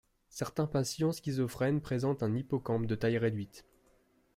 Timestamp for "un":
2.23-2.35